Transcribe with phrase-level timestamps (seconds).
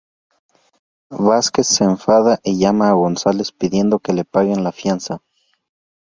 [1.11, 5.21] Vázquez se enfada y llama a González pidiendo que le paguen la fianza.